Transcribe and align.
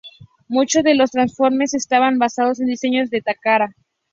Muchos 0.47 0.81
de 0.83 0.95
los 0.95 1.11
Transformers 1.11 1.75
estaban 1.75 2.17
basados 2.17 2.59
en 2.59 2.65
diseños 2.65 3.11
de 3.11 3.21
Takara. 3.21 3.75